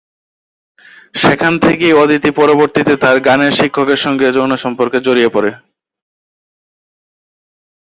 [1.15, 5.51] সেখান থেকেই অদিতি পরবর্তীতে তার গানের শিক্ষকের সঙ্গে যৌন সম্পর্কে জড়িয়ে পড়ে।